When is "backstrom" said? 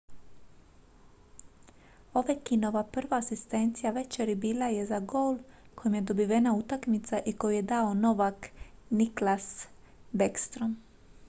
10.11-10.77